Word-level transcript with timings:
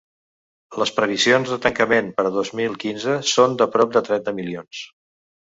Les 0.83 0.91
previsions 0.99 1.51
de 1.53 1.59
tancament 1.65 2.09
per 2.15 2.25
al 2.31 2.39
dos 2.39 2.51
mil 2.61 2.79
quinze 2.85 3.19
són 3.35 3.55
de 3.61 3.69
prop 3.77 3.95
de 4.01 4.05
trenta 4.09 4.35
milions. 4.41 4.83